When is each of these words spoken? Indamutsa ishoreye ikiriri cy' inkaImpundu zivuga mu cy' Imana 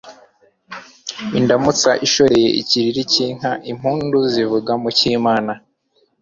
Indamutsa 1.39 1.91
ishoreye 2.05 2.49
ikiriri 2.61 3.01
cy' 3.11 3.23
inkaImpundu 3.27 4.17
zivuga 4.33 4.71
mu 4.81 4.89
cy' 4.97 5.07
Imana 5.17 5.51